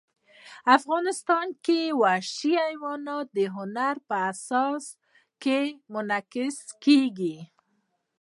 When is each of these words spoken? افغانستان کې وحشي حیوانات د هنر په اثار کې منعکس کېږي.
افغانستان 0.77 1.47
کې 1.65 1.79
وحشي 2.01 2.53
حیوانات 2.65 3.25
د 3.37 3.39
هنر 3.55 3.95
په 4.07 4.15
اثار 4.31 4.77
کې 5.43 5.59
منعکس 5.93 6.57
کېږي. 6.83 7.37